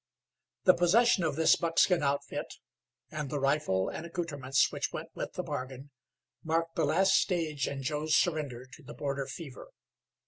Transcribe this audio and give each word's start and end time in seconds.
The 0.63 0.73
possession 0.73 1.23
of 1.23 1.35
this 1.35 1.55
buckskin 1.55 2.01
outfit, 2.01 2.55
and 3.11 3.29
the 3.29 3.39
rifle 3.39 3.87
and 3.87 4.03
accouterments 4.03 4.71
which 4.71 4.91
went 4.91 5.09
with 5.13 5.33
the 5.33 5.43
bargain, 5.43 5.91
marked 6.43 6.75
the 6.75 6.85
last 6.85 7.13
stage 7.13 7.67
in 7.67 7.83
Joe's 7.83 8.15
surrender 8.15 8.65
to 8.65 8.81
the 8.81 8.95
border 8.95 9.27
fever. 9.27 9.67